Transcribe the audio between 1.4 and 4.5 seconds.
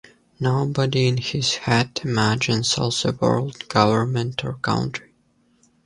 head imagines all the world, government